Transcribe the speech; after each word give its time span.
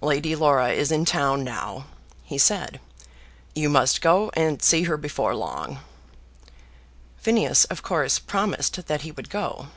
"Lady 0.00 0.36
Laura 0.36 0.68
is 0.68 0.92
in 0.92 1.04
town 1.04 1.42
now," 1.42 1.86
he 2.22 2.38
said; 2.38 2.78
"you 3.52 3.68
must 3.68 4.00
go 4.00 4.30
and 4.34 4.62
see 4.62 4.84
her 4.84 4.96
before 4.96 5.34
long." 5.34 5.80
Phineas 7.16 7.64
of 7.64 7.82
course 7.82 8.20
promised 8.20 8.86
that 8.86 9.02
he 9.02 9.10
would 9.10 9.28
go. 9.28 9.70